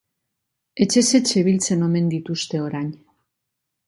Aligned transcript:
Etxez 0.85 1.11
etxe 1.19 1.43
biltzen 1.47 1.85
omen 1.89 2.07
dituzte 2.13 2.63
orain. 2.69 2.89